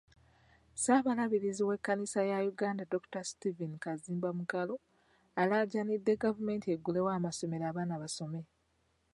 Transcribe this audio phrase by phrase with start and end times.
[0.75, 4.75] Ssaabalabirizi w’ekkanisa ya Uganda Dr.Steven Kazimba Mugalu,
[5.41, 8.41] alaajanidde gavumenti eggulewo amasomero abaana basome.